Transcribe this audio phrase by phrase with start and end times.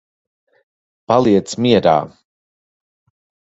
[1.11, 1.95] Paliec mierā.